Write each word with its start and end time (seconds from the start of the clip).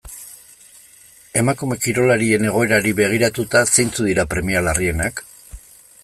Emakume 1.41 1.75
kirolarien 1.83 2.47
egoerari 2.51 2.93
begiratuta, 3.01 3.61
zeintzuk 3.73 4.07
dira 4.11 4.25
premia 4.33 4.63
larrienak? 4.69 5.23